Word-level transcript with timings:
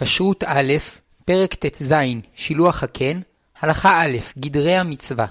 כשרות 0.00 0.44
א', 0.46 0.72
פרק 1.24 1.54
ט"ז, 1.54 1.94
שילוח 2.34 2.82
הקן, 2.82 3.20
הלכה 3.60 4.02
א', 4.02 4.16
גדרי 4.38 4.74
המצווה. 4.74 5.26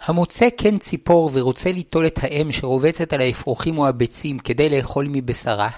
המוצא 0.00 0.50
קן 0.50 0.78
ציפור 0.78 1.30
ורוצה 1.32 1.72
ליטול 1.72 2.06
את 2.06 2.18
האם 2.22 2.52
שרובצת 2.52 3.12
על 3.12 3.20
האפרוחים 3.20 3.78
או 3.78 3.88
הביצים 3.88 4.38
כדי 4.38 4.68
לאכול 4.68 5.06
מבשרה, 5.10 5.70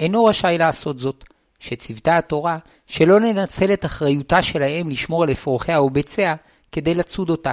אינו 0.00 0.24
רשאי 0.24 0.58
לעשות 0.58 0.98
זאת, 0.98 1.24
שציוותה 1.58 2.18
התורה 2.18 2.58
שלא 2.86 3.20
לנצל 3.20 3.72
את 3.72 3.84
אחריותה 3.84 4.42
של 4.42 4.62
האם 4.62 4.90
לשמור 4.90 5.22
על 5.22 5.32
אפרוחיה 5.32 5.78
או 5.78 5.90
ביציה 5.90 6.34
כדי 6.72 6.94
לצוד 6.94 7.30
אותה, 7.30 7.52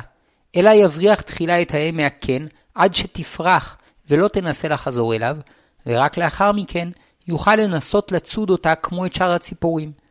אלא 0.56 0.70
יבריח 0.70 1.22
תחילה 1.22 1.62
את 1.62 1.74
האם 1.74 1.98
מהקן 1.98 2.48
עד 2.76 2.96
שתפרח 2.96 3.78
ולא 4.10 4.28
תנסה 4.28 4.68
לחזור 4.68 5.16
אליו, 5.16 5.38
ורק 5.86 6.18
לאחר 6.18 6.52
מכן 6.52 6.90
יוכל 7.28 7.56
לנסות 7.56 8.12
לצוד 8.12 8.50
אותה 8.50 8.76
כמו 8.76 9.06
את 9.06 9.14
שאר 9.14 9.32
הציפורים. 9.32 10.05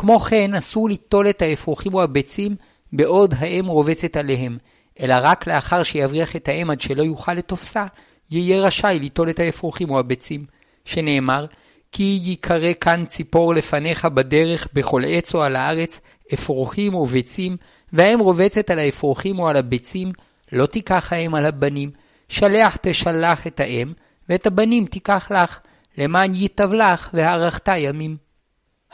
כמו 0.00 0.20
כן, 0.20 0.54
אסור 0.54 0.88
ליטול 0.88 1.30
את 1.30 1.42
האפרוחים 1.42 1.94
או 1.94 2.02
הביצים 2.02 2.56
בעוד 2.92 3.34
האם 3.38 3.66
רובצת 3.66 4.16
עליהם, 4.16 4.58
אלא 5.00 5.14
רק 5.22 5.46
לאחר 5.46 5.82
שיבריח 5.82 6.36
את 6.36 6.48
האם 6.48 6.70
עד 6.70 6.80
שלא 6.80 7.02
יוכל 7.02 7.34
לתופסה, 7.34 7.86
יהיה 8.30 8.66
רשאי 8.66 8.98
ליטול 8.98 9.30
את 9.30 9.40
האפרוחים 9.40 9.90
או 9.90 9.98
הביצים. 9.98 10.44
שנאמר, 10.84 11.46
כי 11.92 12.18
ייקרא 12.22 12.72
כאן 12.80 13.04
ציפור 13.06 13.54
לפניך 13.54 14.04
בדרך 14.04 14.68
בכל 14.72 15.02
עץ 15.06 15.34
או 15.34 15.42
על 15.42 15.56
הארץ, 15.56 16.00
אפרוחים 16.34 16.94
או 16.94 17.06
ביצים, 17.06 17.56
והאם 17.92 18.18
רובצת 18.18 18.70
על 18.70 18.78
האפרוחים 18.78 19.38
או 19.38 19.48
על 19.48 19.56
הביצים, 19.56 20.12
לא 20.52 20.66
תיקח 20.66 21.12
האם 21.12 21.34
על 21.34 21.46
הבנים, 21.46 21.90
שלח 22.28 22.76
תשלח 22.82 23.46
את 23.46 23.60
האם, 23.60 23.92
ואת 24.28 24.46
הבנים 24.46 24.86
תיקח 24.86 25.32
לך, 25.34 25.58
למען 25.98 26.34
ייטב 26.34 26.72
לך 26.72 27.10
והארכת 27.14 27.68
ימים. 27.76 28.27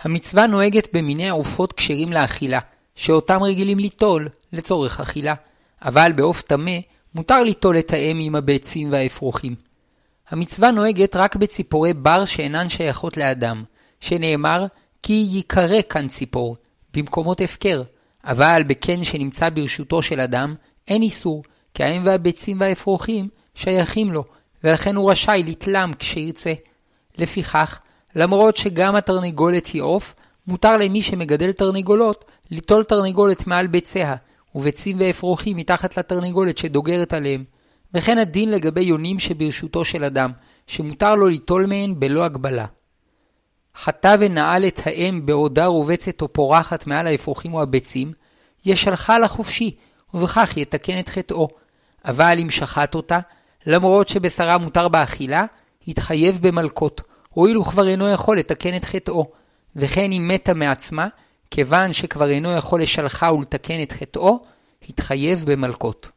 המצווה 0.03 0.47
נוהגת 0.47 0.89
במיני 0.93 1.29
עופות 1.29 1.73
כשרים 1.73 2.12
לאכילה, 2.12 2.61
שאותם 2.95 3.43
רגילים 3.43 3.79
ליטול 3.79 4.29
לצורך 4.53 5.00
אכילה, 5.00 5.34
אבל 5.83 6.12
בעוף 6.12 6.42
טמא 6.42 6.78
מותר 7.14 7.42
ליטול 7.42 7.78
את 7.78 7.92
האם 7.92 8.19
עם 8.20 8.34
הביצים 8.34 8.92
והאפרוחים. 8.92 9.55
המצווה 10.28 10.70
נוהגת 10.70 11.17
רק 11.17 11.37
בציפורי 11.37 11.92
בר 11.92 12.25
שאינן 12.25 12.69
שייכות 12.69 13.17
לאדם, 13.17 13.65
שנאמר 14.00 14.67
כי 15.03 15.27
ייקרא 15.28 15.83
כאן 15.89 16.09
ציפור, 16.09 16.56
במקומות 16.95 17.41
הפקר, 17.41 17.83
אבל 18.25 18.62
בקן 18.67 19.05
שנמצא 19.05 19.48
ברשותו 19.50 20.03
של 20.03 20.20
אדם, 20.20 20.55
אין 20.89 21.03
איסור, 21.03 21.42
כי 21.75 21.84
האם 21.84 22.03
והביצים 22.06 22.61
והאפרוחים 22.61 23.28
שייכים 23.55 24.12
לו, 24.12 24.25
ולכן 24.65 24.97
הוא 24.97 25.11
רשאי 25.11 25.42
לתלם 25.47 25.92
כשירצה. 25.98 26.53
לפיכך, 27.19 27.81
למרות 28.17 28.57
שגם 28.57 28.97
התרנגולת 28.97 29.67
היא 29.67 29.83
עוף, 29.83 30.15
מותר 30.47 30.77
למי 30.77 31.03
שמגדל 31.03 31.53
תרנגולות 31.53 32.25
ליטול 32.51 32.83
תרנגולת 32.83 33.47
מעל 33.47 33.67
ביציה, 33.67 34.15
וביצים 34.55 34.97
ואפרוחים 35.01 35.56
מתחת 35.56 35.97
לתרנגולת 35.97 36.59
שדוגרת 36.59 37.12
עליהם. 37.12 37.45
וכן 37.95 38.19
הדין 38.19 38.51
לגבי 38.51 38.81
יונים 38.81 39.19
שברשותו 39.19 39.84
של 39.84 40.05
אדם, 40.05 40.33
שמותר 40.67 41.15
לו 41.15 41.29
ליטול 41.29 41.67
מהן 41.67 41.95
בלא 42.01 42.25
הגבלה. 42.25 42.67
חטא 43.77 44.17
ונעל 44.21 44.65
את 44.65 44.81
האם 44.84 45.27
בעודה 45.27 45.67
רובצת 45.67 46.23
או 46.23 46.33
פורחת 46.33 46.87
מעל 46.87 47.06
האפרוחים 47.06 47.55
או 47.55 47.62
הביצים, 47.62 48.12
ישלחה 48.67 49.19
לחופשי, 49.19 49.77
ובכך 50.15 50.56
יתקן 50.56 50.99
את 50.99 51.09
חטאו. 51.09 51.49
אבל 52.05 52.39
אם 52.43 52.51
שחט 52.51 52.95
אותה, 52.95 53.19
למרות 53.67 54.09
שבשרה 54.09 54.59
מותר 54.59 54.89
באכילה, 54.89 55.45
יתחייב 55.87 56.39
במלקות, 56.43 57.01
הואיל 57.35 57.59
וכבר 57.59 57.89
אינו 57.89 58.09
יכול 58.09 58.39
לתקן 58.39 58.77
את 58.77 58.85
חטאו, 58.85 59.31
וכן 59.77 60.13
אם 60.13 60.29
מתה 60.35 60.55
מעצמה, 60.55 61.09
כיוון 61.51 61.93
שכבר 61.93 62.31
אינו 62.31 62.53
יכול 62.53 62.83
לשלחה 62.83 63.33
ולתקן 63.33 63.83
את 63.83 63.93
חטאו, 63.93 64.45
התחייב 64.89 65.45
במלקות. 65.47 66.11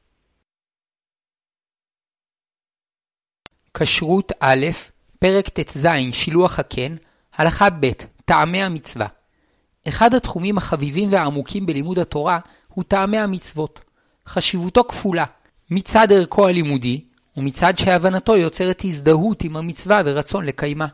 כשרות 3.73 4.32
א', 4.39 4.66
פרק 5.20 5.50
ט"ז, 5.50 5.88
שילוח 6.11 6.60
הקן, 6.60 6.95
הלכה 7.33 7.70
ב', 7.70 7.92
טעמי 8.26 8.64
המצווה. 8.64 9.08
אחד 9.88 10.14
התחומים 10.14 10.58
החביבים 10.58 11.11
והעמוקים 11.11 11.66
בלימוד 11.66 12.00
התורה 12.00 12.39
הוא 12.67 12.83
טעמי 12.88 13.17
המצוות. 13.17 13.80
חשיבותו 14.27 14.83
כפולה, 14.83 15.26
מצד 15.72 16.11
ערכו 16.11 16.48
הלימודי, 16.48 17.02
ומצד 17.38 17.77
שהבנתו 17.77 18.36
יוצרת 18.36 18.82
הזדהות 18.86 19.44
עם 19.44 19.58
המצווה 19.58 20.02
ורצון 20.06 20.45
לקיימה. 20.45 20.88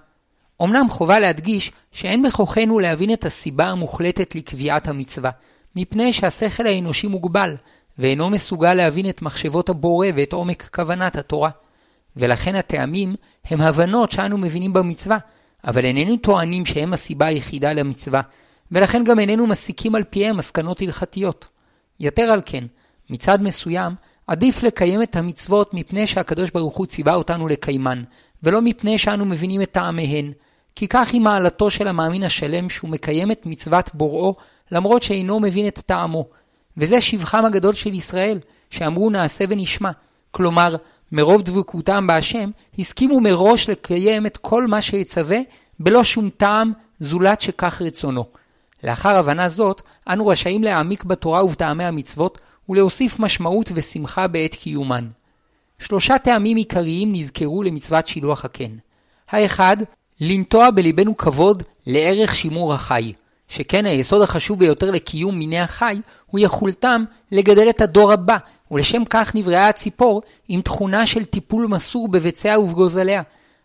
אמנם 0.62 0.90
חובה 0.90 1.20
להדגיש 1.20 1.72
שאין 1.92 2.24
בכוחנו 2.24 2.80
להבין 2.80 3.14
את 3.14 3.26
הסיבה 3.26 3.66
המוחלטת 3.66 4.36
לקביעת 4.36 4.88
המצווה, 4.88 5.32
מפני 5.76 6.14
שהשכל 6.14 6.68
האנושי 6.68 7.08
מוגבל, 7.08 7.56
ואינו 8.00 8.30
מסוגל 8.30 8.74
להבין 8.74 9.10
את 9.10 9.22
מחשבות 9.22 9.70
הבורא 9.70 10.08
ואת 10.16 10.34
עומק 10.34 10.70
כוונת 10.76 11.16
התורה. 11.16 11.50
ולכן 12.18 12.56
הטעמים 12.56 13.16
הם 13.46 13.62
הבנות 13.62 14.12
שאנו 14.12 14.38
מבינים 14.38 14.74
במצווה, 14.74 15.18
אבל 15.66 15.86
איננו 15.86 16.18
טוענים 16.18 16.66
שהם 16.66 16.94
הסיבה 16.94 17.26
היחידה 17.26 17.74
למצווה, 17.74 18.22
ולכן 18.72 19.04
גם 19.04 19.20
איננו 19.20 19.48
מסיקים 19.48 19.96
על 19.96 20.04
פיהם 20.04 20.38
מסקנות 20.38 20.82
הלכתיות. 20.82 21.48
יתר 22.00 22.22
על 22.22 22.42
כן, 22.46 22.64
מצד 23.10 23.42
מסוים, 23.42 23.96
עדיף 24.28 24.64
לקיים 24.64 25.02
את 25.02 25.16
המצוות 25.16 25.74
מפני 25.74 26.08
שהקדוש 26.08 26.52
ברוך 26.52 26.78
הוא 26.78 26.86
ציווה 26.86 27.16
אותנו 27.16 27.48
לקיימן, 27.48 28.04
ולא 28.44 28.62
מפני 28.62 28.98
שאנו 28.98 29.26
מבינים 29.26 29.62
את 29.62 29.72
טעמיהן, 29.72 30.32
כי 30.76 30.88
כך 30.88 31.14
היא 31.14 31.22
מעלתו 31.22 31.70
של 31.72 31.88
המאמין 31.88 32.24
השלם 32.24 32.70
שהוא 32.70 32.90
מקיים 32.90 33.32
את 33.32 33.46
מצוות 33.46 33.90
בוראו 33.94 34.36
למרות 34.72 35.04
שאינו 35.04 35.40
מבין 35.40 35.68
את 35.68 35.80
טעמו. 35.80 36.26
וזה 36.78 37.02
שבחם 37.02 37.46
הגדול 37.46 37.74
של 37.74 37.94
ישראל, 37.94 38.40
שאמרו 38.70 39.10
נעשה 39.10 39.46
ונשמע. 39.50 39.92
כלומר, 40.32 40.76
מרוב 41.12 41.42
דבקותם 41.42 42.08
בהשם, 42.08 42.50
הסכימו 42.80 43.20
מראש 43.20 43.70
לקיים 43.70 44.26
את 44.26 44.38
כל 44.38 44.68
מה 44.68 44.82
שיצווה, 44.82 45.38
בלא 45.80 46.04
שום 46.04 46.30
טעם 46.38 46.72
זולת 47.00 47.42
שכך 47.42 47.82
רצונו. 47.82 48.26
לאחר 48.84 49.10
הבנה 49.10 49.50
זאת, 49.50 49.82
אנו 50.08 50.28
רשאים 50.28 50.64
להעמיק 50.64 51.04
בתורה 51.04 51.46
ובטעמי 51.46 51.84
המצוות, 51.84 52.38
ולהוסיף 52.70 53.20
משמעות 53.20 53.72
ושמחה 53.76 54.28
בעת 54.28 54.56
קיומן. 54.56 55.08
שלושה 55.84 56.18
טעמים 56.18 56.58
עיקריים 56.58 57.12
נזכרו 57.12 57.64
למצוות 57.64 58.08
שילוח 58.08 58.46
הקן. 58.46 58.72
האחד, 59.30 59.78
לנטוע 60.22 60.72
בלבנו 60.72 61.18
כבוד 61.18 61.64
לערך 61.88 62.36
שימור 62.36 62.74
החי, 62.74 63.14
שכן 63.48 63.86
היסוד 63.86 64.22
החשוב 64.22 64.60
ביותר 64.60 64.92
לקיום 64.92 65.40
מיני 65.40 65.60
החי 65.60 66.00
הוא 66.26 66.40
יכולתם 66.40 67.04
לגדל 67.32 67.70
את 67.70 67.82
הדור 67.82 68.12
הבא, 68.12 68.38
ולשם 68.72 69.04
כך 69.10 69.36
נבראה 69.36 69.68
הציפור 69.68 70.22
עם 70.48 70.62
תכונה 70.62 71.06
של 71.06 71.26
טיפול 71.26 71.68
מסור 71.68 72.08
בביציה 72.08 72.60
ובגוזליה. 72.60 73.22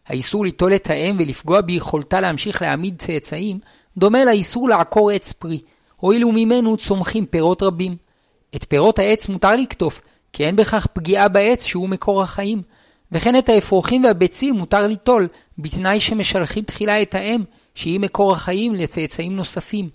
האיסור 0.06 0.45
ליטול 0.45 0.75
את 0.75 0.91
האם 0.91 1.17
ולפגוע 1.19 1.61
ביכולתה 1.61 2.21
להמשיך 2.21 2.62
להעמיד 2.62 2.95
צאצאים, 2.99 3.59
דומה 3.97 4.25
לאיסור 4.25 4.69
לעקור 4.69 5.11
עץ 5.11 5.33
פרי, 5.33 5.61
הואיל 5.97 6.25
וממנו 6.25 6.77
צומחים 6.77 7.27
פירות 7.27 7.62
רבים. 7.62 7.97
את 8.56 8.65
פירות 8.69 8.99
העץ 8.99 9.29
מותר 9.29 9.56
לקטוף, 9.56 10.00
כי 10.33 10.47
אין 10.47 10.56
בכך 10.56 10.87
פגיעה 10.93 11.28
בעץ 11.28 11.65
שהוא 11.65 11.89
מקור 11.89 12.22
החיים. 12.22 12.62
וכן 13.12 13.39
את 13.39 13.49
האפרוחים 13.49 14.05
והביצים 14.05 14.55
מותר 14.55 14.87
ליטול, 14.87 15.28
בתנאי 15.59 16.00
שמשלחים 16.00 16.65
תחילה 16.65 17.03
את 17.03 17.15
האם, 17.15 17.44
שהיא 17.75 18.00
מקור 18.00 18.33
החיים 18.33 18.75
לצאצאים 18.75 19.37
נוספים. 19.37 19.88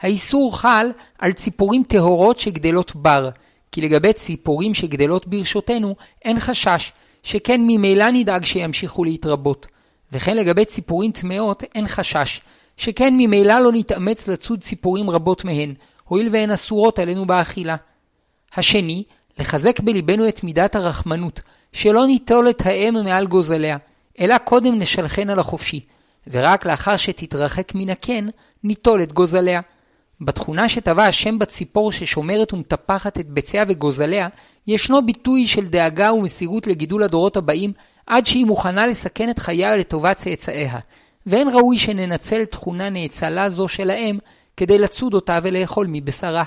האיסור 0.00 0.58
חל 0.58 0.90
על 1.18 1.32
ציפורים 1.32 1.82
טהורות 1.88 2.40
שגדלות 2.40 2.96
בר, 2.96 3.30
כי 3.72 3.80
לגבי 3.80 4.12
ציפורים 4.12 4.74
שגדלות 4.74 5.26
ברשותנו, 5.26 5.96
אין 6.24 6.40
חשש, 6.40 6.92
שכן 7.22 7.60
ממילא 7.66 8.10
נדאג 8.10 8.44
שימשיכו 8.44 9.04
להתרבות. 9.04 9.66
וכן 10.12 10.36
לגבי 10.36 10.64
ציפורים 10.64 11.10
טמאות, 11.10 11.64
אין 11.74 11.86
חשש, 11.86 12.40
שכן 12.76 13.14
ממילא 13.18 13.58
לא 13.58 13.72
נתאמץ 13.72 14.28
לצוד 14.28 14.60
ציפורים 14.62 15.10
רבות 15.10 15.44
מהן, 15.44 15.74
הואיל 16.04 16.28
והן 16.32 16.50
אסורות 16.50 16.98
עלינו 16.98 17.26
באכילה. 17.26 17.76
השני, 18.54 19.04
לחזק 19.38 19.80
בלבנו 19.80 20.28
את 20.28 20.44
מידת 20.44 20.74
הרחמנות, 20.74 21.40
שלא 21.72 22.06
ניטול 22.06 22.50
את 22.50 22.66
האם 22.66 22.94
מעל 23.04 23.26
גוזליה, 23.26 23.76
אלא 24.20 24.38
קודם 24.38 24.78
נשלחנה 24.78 25.34
לחופשי, 25.34 25.80
ורק 26.26 26.66
לאחר 26.66 26.96
שתתרחק 26.96 27.74
מן 27.74 27.90
הקן, 27.90 28.28
ניטול 28.64 29.02
את 29.02 29.12
גוזליה. 29.12 29.60
בתכונה 30.20 30.68
שטבע 30.68 31.04
השם 31.04 31.38
בציפור 31.38 31.92
ששומרת 31.92 32.52
ומטפחת 32.52 33.20
את 33.20 33.28
ביציה 33.28 33.64
וגוזליה, 33.68 34.28
ישנו 34.66 35.06
ביטוי 35.06 35.46
של 35.46 35.66
דאגה 35.66 36.12
ומסירות 36.12 36.66
לגידול 36.66 37.02
הדורות 37.02 37.36
הבאים, 37.36 37.72
עד 38.06 38.26
שהיא 38.26 38.46
מוכנה 38.46 38.86
לסכן 38.86 39.30
את 39.30 39.38
חייה 39.38 39.76
לטובת 39.76 40.16
צאצאיה, 40.16 40.78
ואין 41.26 41.48
ראוי 41.48 41.78
שננצל 41.78 42.44
תכונה 42.44 42.90
נאצלה 42.90 43.50
זו 43.50 43.68
של 43.68 43.90
האם 43.90 44.18
כדי 44.56 44.78
לצוד 44.78 45.14
אותה 45.14 45.38
ולאכול 45.42 45.86
מבשרה. 45.90 46.44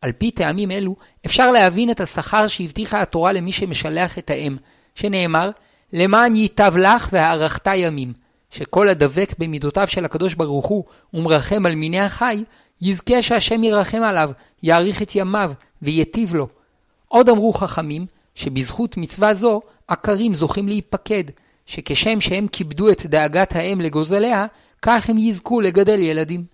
על 0.00 0.12
פי 0.12 0.30
טעמים 0.30 0.70
אלו, 0.70 0.96
אפשר 1.26 1.50
להבין 1.50 1.90
את 1.90 2.00
השכר 2.00 2.46
שהבטיחה 2.46 3.00
התורה 3.00 3.32
למי 3.32 3.52
שמשלח 3.52 4.18
את 4.18 4.30
האם, 4.30 4.56
שנאמר, 4.94 5.50
למען 5.92 6.36
ייטב 6.36 6.76
לך 6.76 7.08
והארכת 7.12 7.66
ימים, 7.74 8.12
שכל 8.50 8.88
הדבק 8.88 9.34
במידותיו 9.38 9.88
של 9.88 10.04
הקדוש 10.04 10.34
ברוך 10.34 10.66
הוא 10.66 10.84
ומרחם 11.14 11.66
על 11.66 11.74
מיני 11.74 12.00
החי, 12.00 12.44
יזכה 12.82 13.22
שהשם 13.22 13.64
ירחם 13.64 14.02
עליו, 14.02 14.30
יאריך 14.62 15.02
את 15.02 15.14
ימיו 15.14 15.52
ויטיב 15.82 16.34
לו. 16.34 16.48
עוד 17.08 17.28
אמרו 17.28 17.52
חכמים, 17.52 18.06
שבזכות 18.34 18.96
מצווה 18.96 19.34
זו, 19.34 19.60
עקרים 19.88 20.34
זוכים 20.34 20.68
להיפקד, 20.68 21.24
שכשם 21.66 22.20
שהם 22.20 22.46
כיבדו 22.48 22.90
את 22.90 23.06
דאגת 23.06 23.56
האם 23.56 23.80
לגוזליה, 23.80 24.46
כך 24.82 25.10
הם 25.10 25.18
יזכו 25.18 25.60
לגדל 25.60 26.02
ילדים. 26.02 26.44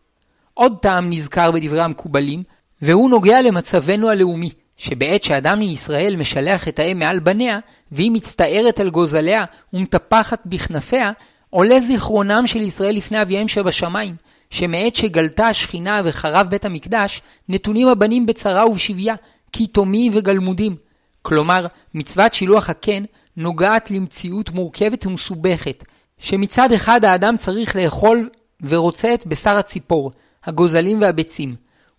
עוד 0.55 0.77
טעם 0.83 1.11
נזכר 1.11 1.51
בדברי 1.51 1.83
המקובלים, 1.83 2.43
והוא 2.83 3.11
נוגע 3.11 3.43
למצבנו 3.43 4.11
הלאומי, 4.11 4.51
שבעת 4.77 5.25
שאדם 5.25 5.59
מישראל 5.59 6.17
משלח 6.17 6.69
את 6.69 6.79
האם 6.79 6.99
מעל 6.99 7.19
בניה, 7.19 7.59
והיא 7.93 8.11
מצטערת 8.11 8.81
על 8.81 8.91
גוזליה 8.91 9.45
ומטפחת 9.73 10.43
בכנפיה, 10.47 11.13
עולה 11.51 11.81
זיכרונם 11.81 12.47
של 12.47 12.61
ישראל 12.61 12.97
לפני 12.97 13.23
אביהם 13.23 13.49
שבשמיים, 13.49 14.17
שמעת 14.51 14.97
שגלתה 14.97 15.47
השכינה 15.47 16.01
וחרב 16.05 16.47
בית 16.51 16.65
המקדש, 16.65 17.23
נתונים 17.49 17.89
הבנים 17.89 18.27
בצרה 18.27 18.67
ובשביה, 18.67 19.15
קיתומים 19.51 20.13
וגלמודים. 20.15 20.77
כלומר, 21.23 21.67
מצוות 21.95 22.35
שילוח 22.35 22.71
הקן 22.71 23.05
נוגעת 23.37 23.91
למציאות 23.91 24.51
מורכבת 24.51 25.07
ומסובכת, 25.07 25.85
שמצד 26.19 26.73
אחד 26.73 27.05
האדם 27.05 27.37
צריך 27.37 27.77
לאכול 27.77 28.29
ורוצה 28.61 29.15
את 29.15 29.27
בשר 29.27 29.57
הציפור, 29.57 30.13
הגוזלים 30.45 31.01
והביצים, 31.01 31.57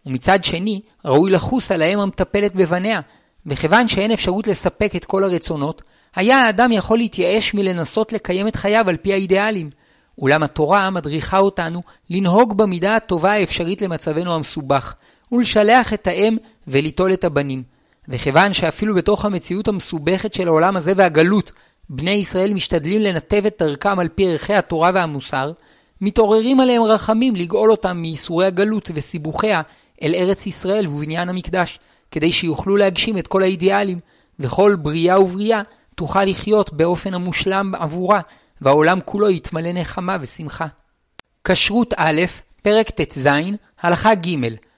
ומצד 0.08 0.44
שני 0.44 0.82
ראוי 1.06 1.32
לחוס 1.32 1.72
על 1.72 1.82
האם 1.82 2.00
המטפלת 2.00 2.56
בבניה, 2.56 3.00
וכיוון 3.46 3.88
שאין 3.88 4.12
אפשרות 4.12 4.48
לספק 4.48 4.96
את 4.96 5.06
כל 5.06 5.24
הרצונות, 5.24 5.82
היה 6.16 6.38
האדם 6.38 6.72
יכול 6.72 6.98
להתייאש 6.98 7.54
מלנסות 7.54 8.14
לקיים 8.14 8.48
את 8.48 8.56
חייו 8.56 8.90
על 8.90 8.98
פי 8.98 9.14
האידיאלים. 9.14 9.70
אולם 10.18 10.44
התורה 10.44 10.90
מדריכה 10.90 11.40
אותנו 11.40 11.82
לנהוג 12.10 12.58
במידה 12.58 12.96
הטובה 12.96 13.32
האפשרית 13.32 13.82
למצבנו 13.82 14.36
המסובך, 14.36 14.94
ולשלח 15.32 15.94
את 15.94 16.08
האם 16.08 16.38
וליטול 16.68 17.14
את 17.14 17.24
הבנים. 17.24 17.64
וכיוון 18.10 18.54
שאפילו 18.54 18.96
בתוך 18.96 19.26
המציאות 19.26 19.68
המסובכת 19.68 20.34
של 20.34 20.48
העולם 20.48 20.78
הזה 20.78 20.94
והגלות, 20.96 21.52
בני 21.90 22.12
ישראל 22.12 22.54
משתדלים 22.54 23.02
לנתב 23.02 23.46
את 23.46 23.56
דרכם 23.60 24.00
על 24.00 24.08
פי 24.16 24.28
ערכי 24.28 24.54
התורה 24.54 24.92
והמוסר, 24.94 25.52
מתעוררים 26.02 26.60
עליהם 26.60 26.84
רחמים 26.84 27.36
לגאול 27.36 27.72
אותם 27.72 27.98
מייסורי 27.98 28.46
הגלות 28.46 28.92
וסיבוכיה 28.94 29.62
אל 30.04 30.16
ארץ 30.16 30.48
ישראל 30.48 30.88
ובניין 30.88 31.30
המקדש, 31.30 31.80
כדי 32.12 32.32
שיוכלו 32.32 32.78
להגשים 32.78 33.18
את 33.18 33.28
כל 33.28 33.44
האידיאלים, 33.44 34.00
וכל 34.40 34.76
בריאה 34.76 35.22
ובריאה 35.22 35.62
תוכל 35.96 36.24
לחיות 36.24 36.74
באופן 36.74 37.14
המושלם 37.14 37.76
עבורה, 37.76 38.22
והעולם 38.62 39.00
כולו 39.06 39.30
יתמלא 39.30 39.72
נחמה 39.74 40.18
ושמחה. 40.22 40.68
כשרות 41.44 41.94
א', 41.98 42.22
פרק 42.62 42.90
ט"ז, 42.90 43.28
הלכה 43.82 44.16
ג', 44.16 44.36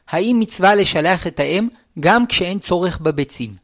האם 0.09 0.37
מצווה 0.39 0.75
לשלח 0.75 1.27
את 1.27 1.39
האם 1.39 1.67
גם 1.99 2.25
כשאין 2.25 2.59
צורך 2.59 2.99
בביצים? 2.99 3.55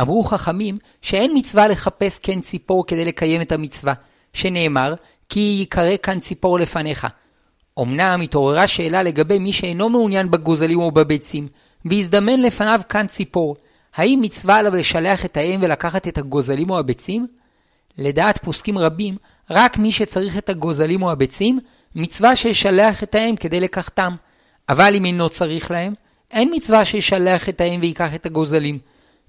אמרו 0.00 0.24
חכמים 0.24 0.78
שאין 1.02 1.32
מצווה 1.34 1.68
לחפש 1.68 2.18
קן 2.18 2.40
ציפור 2.40 2.86
כדי 2.86 3.04
לקיים 3.04 3.42
את 3.42 3.52
המצווה, 3.52 3.94
שנאמר, 4.32 4.94
כי 5.28 5.40
ייקרא 5.40 5.96
כאן 6.02 6.20
ציפור 6.20 6.58
לפניך. 6.58 7.06
אמנם 7.80 8.20
התעוררה 8.22 8.66
שאלה 8.66 9.02
לגבי 9.02 9.38
מי 9.38 9.52
שאינו 9.52 9.88
מעוניין 9.88 10.30
בגוזלים 10.30 10.78
או 10.78 10.90
בביצים, 10.90 11.48
והזדמן 11.84 12.40
לפניו 12.40 12.80
כאן 12.88 13.06
ציפור. 13.06 13.56
האם 13.94 14.18
מצווה 14.22 14.58
עליו 14.58 14.76
לשלח 14.76 15.24
את 15.24 15.36
האם 15.36 15.60
ולקחת 15.62 16.08
את 16.08 16.18
הגוזלים 16.18 16.70
או 16.70 16.78
הביצים? 16.78 17.26
לדעת 17.98 18.38
פוסקים 18.38 18.78
רבים, 18.78 19.16
רק 19.50 19.78
מי 19.78 19.92
שצריך 19.92 20.38
את 20.38 20.48
הגוזלים 20.48 21.02
או 21.02 21.10
הביצים, 21.10 21.58
מצווה 21.94 22.36
שישלח 22.36 23.02
את 23.02 23.14
האם 23.14 23.36
כדי 23.36 23.60
לקחתם. 23.60 24.14
אבל 24.68 24.94
אם 24.94 25.04
אינו 25.04 25.28
צריך 25.28 25.70
להם, 25.70 25.94
אין 26.30 26.50
מצווה 26.54 26.84
שישלח 26.84 27.48
את 27.48 27.60
האם 27.60 27.80
ויקח 27.80 28.14
את 28.14 28.26
הגוזלים. 28.26 28.78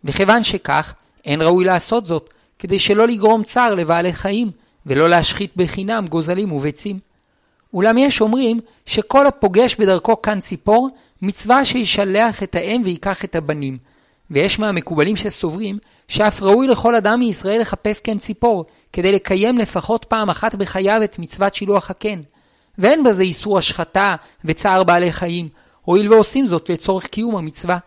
וכיוון 0.03 0.43
שכך, 0.43 0.93
אין 1.25 1.41
ראוי 1.41 1.65
לעשות 1.65 2.05
זאת, 2.05 2.29
כדי 2.59 2.79
שלא 2.79 3.07
לגרום 3.07 3.43
צער 3.43 3.75
לבעלי 3.75 4.13
חיים, 4.13 4.51
ולא 4.85 5.09
להשחית 5.09 5.51
בחינם 5.55 6.05
גוזלים 6.09 6.51
וביצים. 6.51 7.14
אולם 7.75 7.97
יש 7.97 8.21
אומרים 8.21 8.59
שכל 8.85 9.27
הפוגש 9.27 9.75
בדרכו 9.75 10.21
כאן 10.21 10.39
ציפור, 10.39 10.89
מצווה 11.21 11.65
שישלח 11.65 12.43
את 12.43 12.55
האם 12.55 12.81
ויקח 12.85 13.23
את 13.23 13.35
הבנים. 13.35 13.77
ויש 14.31 14.59
מהמקובלים 14.59 15.15
שסוברים 15.15 15.77
שאף 16.07 16.41
ראוי 16.41 16.67
לכל 16.67 16.95
אדם 16.95 17.19
מישראל 17.19 17.61
לחפש 17.61 17.99
קן 17.99 18.17
ציפור, 18.17 18.65
כדי 18.93 19.11
לקיים 19.11 19.57
לפחות 19.57 20.05
פעם 20.05 20.29
אחת 20.29 20.55
בחייו 20.55 21.01
את 21.03 21.19
מצוות 21.19 21.55
שילוח 21.55 21.89
הקן. 21.89 22.21
ואין 22.77 23.03
בזה 23.03 23.23
איסור 23.23 23.57
השחתה 23.57 24.15
וצער 24.45 24.83
בעלי 24.83 25.11
חיים, 25.11 25.49
הואיל 25.81 26.13
ועושים 26.13 26.45
זאת 26.45 26.69
לצורך 26.69 27.05
קיום 27.05 27.35
המצווה. 27.35 27.77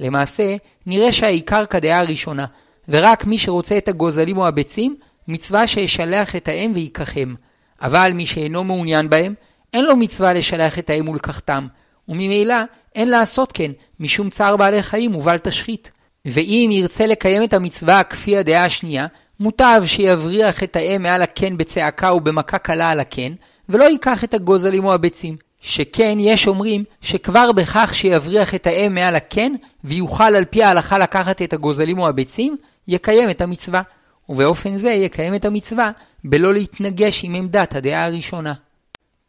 למעשה, 0.00 0.56
נראה 0.86 1.12
שהעיקר 1.12 1.66
כדעה 1.66 2.00
הראשונה, 2.00 2.46
ורק 2.88 3.24
מי 3.24 3.38
שרוצה 3.38 3.78
את 3.78 3.88
הגוזלים 3.88 4.36
או 4.36 4.46
הביצים, 4.46 4.96
מצווה 5.28 5.66
שישלח 5.66 6.36
את 6.36 6.48
האם 6.48 6.72
ויקחם. 6.74 7.34
אבל 7.82 8.12
מי 8.14 8.26
שאינו 8.26 8.64
מעוניין 8.64 9.10
בהם, 9.10 9.34
אין 9.74 9.84
לו 9.84 9.96
מצווה 9.96 10.32
לשלח 10.32 10.78
את 10.78 10.90
האם 10.90 11.08
ולקחתם, 11.08 11.66
וממילא 12.08 12.54
אין 12.94 13.08
לעשות 13.08 13.52
כן, 13.52 13.70
משום 14.00 14.30
צער 14.30 14.56
בעלי 14.56 14.82
חיים 14.82 15.14
ובל 15.14 15.38
תשחית. 15.38 15.90
ואם 16.26 16.70
ירצה 16.72 17.06
לקיים 17.06 17.42
את 17.42 17.52
המצווה 17.52 18.02
כפי 18.02 18.36
הדעה 18.36 18.64
השנייה, 18.64 19.06
מוטב 19.40 19.82
שיבריח 19.86 20.62
את 20.62 20.76
האם 20.76 21.02
מעל 21.02 21.22
הקן 21.22 21.56
בצעקה 21.56 22.12
ובמכה 22.12 22.58
קלה 22.58 22.90
על 22.90 23.00
הקן, 23.00 23.32
ולא 23.68 23.84
ייקח 23.84 24.24
את 24.24 24.34
הגוזלים 24.34 24.84
או 24.84 24.94
הביצים. 24.94 25.36
שכן 25.60 26.16
יש 26.20 26.46
אומרים 26.46 26.84
שכבר 27.00 27.52
בכך 27.52 27.94
שיבריח 27.94 28.54
את 28.54 28.66
האם 28.66 28.94
מעל 28.94 29.16
הקן, 29.16 29.52
ויוכל 29.84 30.34
על 30.34 30.44
פי 30.44 30.62
ההלכה 30.62 30.98
לקחת 30.98 31.42
את 31.42 31.52
הגוזלים 31.52 31.98
או 31.98 32.08
הביצים, 32.08 32.56
יקיים 32.88 33.30
את 33.30 33.40
המצווה. 33.40 33.82
ובאופן 34.28 34.76
זה 34.76 34.90
יקיים 34.90 35.34
את 35.34 35.44
המצווה 35.44 35.90
בלא 36.24 36.54
להתנגש 36.54 37.24
עם 37.24 37.34
עמדת 37.34 37.74
הדעה 37.74 38.04
הראשונה. 38.04 38.54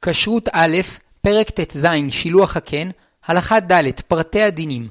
כשרות 0.02 0.50
א', 0.54 0.78
פרק 1.22 1.50
ט"ז, 1.50 1.88
שילוח 2.10 2.58
הקן, 2.58 2.90
הלכה 3.26 3.60
ד', 3.60 3.92
פרטי 4.08 4.42
הדינים. 4.42 4.90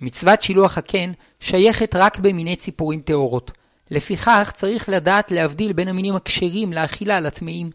מצוות 0.00 0.42
שילוח 0.42 0.78
הקן 0.78 1.12
שייכת 1.40 1.96
רק 1.96 2.18
במיני 2.18 2.56
ציפורים 2.56 3.00
טהורות. 3.00 3.52
לפיכך 3.90 4.50
צריך 4.54 4.88
לדעת 4.88 5.30
להבדיל 5.30 5.72
בין 5.72 5.88
המינים 5.88 6.16
הכשרים 6.16 6.72
לאכילה 6.72 7.20
לטמאים. 7.20 7.70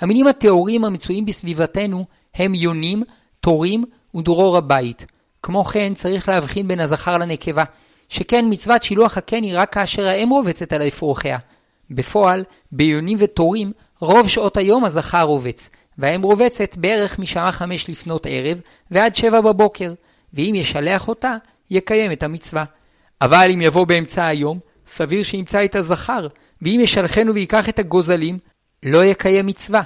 המינים 0.00 0.26
הטהורים 0.26 0.84
המצויים 0.84 1.26
בסביבתנו 1.26 2.04
הם 2.34 2.54
יונים, 2.54 3.02
תורים 3.40 3.84
ודרור 4.14 4.56
הבית. 4.56 5.06
כמו 5.42 5.64
כן 5.64 5.94
צריך 5.94 6.28
להבחין 6.28 6.68
בין 6.68 6.80
הזכר 6.80 7.18
לנקבה, 7.18 7.64
שכן 8.08 8.44
מצוות 8.50 8.82
שילוח 8.82 9.18
הקן 9.18 9.42
היא 9.42 9.52
רק 9.54 9.72
כאשר 9.72 10.06
האם 10.06 10.28
רובצת 10.28 10.72
על 10.72 10.82
אפרוחיה. 10.82 11.38
בפועל, 11.90 12.44
ביונים 12.72 13.18
ותורים, 13.20 13.72
רוב 14.00 14.28
שעות 14.28 14.56
היום 14.56 14.84
הזכר 14.84 15.22
רובץ, 15.22 15.70
והאם 15.98 16.22
רובצת 16.22 16.76
בערך 16.76 17.18
משעה 17.18 17.52
חמש 17.52 17.90
לפנות 17.90 18.26
ערב 18.30 18.60
ועד 18.90 19.16
שבע 19.16 19.40
בבוקר, 19.40 19.92
ואם 20.34 20.52
ישלח 20.56 21.08
אותה, 21.08 21.36
יקיים 21.70 22.12
את 22.12 22.22
המצווה. 22.22 22.64
אבל 23.20 23.50
אם 23.54 23.60
יבוא 23.60 23.86
באמצע 23.86 24.26
היום, 24.26 24.58
סביר 24.86 25.22
שימצא 25.22 25.64
את 25.64 25.74
הזכר, 25.74 26.26
ואם 26.62 26.80
ישלחנו 26.82 27.34
ויקח 27.34 27.68
את 27.68 27.78
הגוזלים, 27.78 28.38
לא 28.82 29.04
יקיים 29.04 29.46
מצווה. 29.46 29.82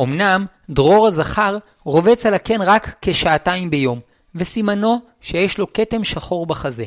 אמנם, 0.00 0.46
דרור 0.70 1.06
הזכר 1.06 1.58
רובץ 1.84 2.26
על 2.26 2.34
הקן 2.34 2.62
רק 2.62 2.96
כשעתיים 3.02 3.70
ביום, 3.70 4.00
וסימנו 4.34 5.00
שיש 5.20 5.58
לו 5.58 5.72
כתם 5.72 6.04
שחור 6.04 6.46
בחזה. 6.46 6.84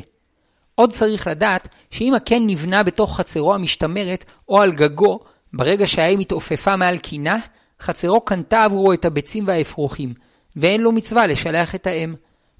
עוד 0.80 0.92
צריך 0.92 1.26
לדעת 1.26 1.68
שאם 1.90 2.14
הקן 2.14 2.46
נבנה 2.46 2.82
בתוך 2.82 3.16
חצרו 3.16 3.54
המשתמרת 3.54 4.24
או 4.48 4.60
על 4.60 4.72
גגו, 4.72 5.20
ברגע 5.52 5.86
שהאם 5.86 6.18
התעופפה 6.18 6.76
מעל 6.76 6.98
קינה, 6.98 7.38
חצרו 7.80 8.20
קנתה 8.20 8.64
עבורו 8.64 8.92
את 8.92 9.04
הביצים 9.04 9.44
והאפרוחים, 9.46 10.14
ואין 10.56 10.80
לו 10.80 10.92
מצווה 10.92 11.26
לשלח 11.26 11.74
את 11.74 11.86
האם. 11.86 12.14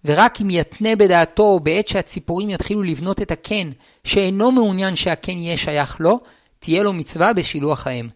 ורק 0.04 0.40
אם 0.40 0.50
יתנה 0.50 0.96
בדעתו 0.96 1.60
בעת 1.62 1.88
שהציפורים 1.88 2.50
יתחילו 2.50 2.82
לבנות 2.82 3.22
את 3.22 3.30
הקן, 3.30 3.70
שאינו 4.04 4.52
מעוניין 4.52 4.96
שהקן 4.96 5.38
יהיה 5.38 5.56
שייך 5.56 6.00
לו, 6.00 6.20
תהיה 6.58 6.82
לו 6.82 6.92
מצווה 6.92 7.32
בשילוח 7.32 7.86
האם. 7.86 8.08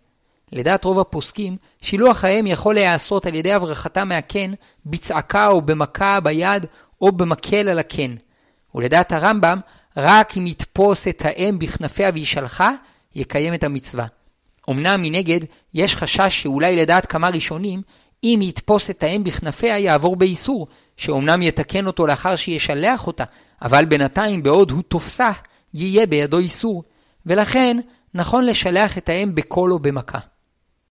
לדעת 0.53 0.85
רוב 0.85 0.99
הפוסקים, 0.99 1.57
שילוח 1.81 2.25
האם 2.25 2.47
יכול 2.47 2.75
להיעשות 2.75 3.27
על 3.27 3.35
ידי 3.35 3.53
הברחתה 3.53 4.05
מהקן 4.05 4.53
בצעקה 4.87 5.47
או 5.47 5.63
במכה 5.63 6.21
ביד 6.21 6.67
או 7.01 7.13
במקל 7.13 7.69
על 7.69 7.79
הקן. 7.79 8.15
ולדעת 8.75 9.13
הרמב"ם, 9.13 9.59
רק 9.97 10.37
אם 10.37 10.47
יתפוס 10.47 11.09
את 11.09 11.23
האם 11.25 11.59
בכנפיה 11.59 12.11
וישלחה, 12.15 12.71
יקיים 13.15 13.55
את 13.55 13.65
המצווה. 13.65 14.07
אמנם 14.71 15.03
מנגד, 15.03 15.41
יש 15.75 15.97
חשש 15.97 16.43
שאולי 16.43 16.77
לדעת 16.77 17.07
כמה 17.07 17.29
ראשונים, 17.29 17.83
אם 18.25 18.41
יתפוס 18.43 18.91
את 18.91 19.03
האם 19.03 19.25
בכנפיה 19.25 19.79
יעבור 19.79 20.17
באיסור, 20.17 20.67
שאומנם 20.97 21.43
יתקן 21.43 21.87
אותו 21.87 22.07
לאחר 22.07 22.37
שישלח 22.37 23.07
אותה, 23.07 23.25
אבל 23.63 23.85
בינתיים 23.85 24.43
בעוד 24.43 24.71
הוא 24.71 24.83
תופסה, 24.83 25.31
יהיה 25.75 26.07
בידו 26.07 26.39
איסור, 26.39 26.85
ולכן 27.27 27.77
נכון 28.15 28.45
לשלח 28.45 28.99
את 28.99 29.09
האם 29.09 29.35
בקול 29.35 29.73
או 29.73 29.79
במכה. 29.79 30.19